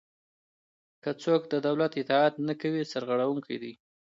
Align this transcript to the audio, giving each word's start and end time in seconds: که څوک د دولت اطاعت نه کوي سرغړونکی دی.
که 1.03 1.11
څوک 1.23 1.41
د 1.49 1.53
دولت 1.67 1.91
اطاعت 2.01 2.33
نه 2.47 2.53
کوي 2.61 2.81
سرغړونکی 2.91 3.55
دی. 3.63 3.73